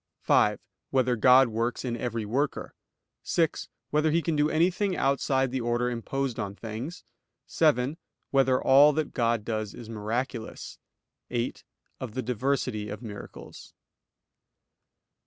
[0.21, 0.59] (5)
[0.89, 2.73] Whether God works in every worker?
[3.21, 7.03] (6) Whether He can do anything outside the order imposed on things?
[7.45, 7.97] (7)
[8.31, 10.79] Whether all that God does is miraculous?
[11.29, 11.63] (8)
[11.99, 13.75] Of the diversity of miracles.